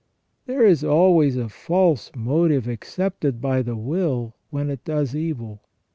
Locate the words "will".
3.75-4.33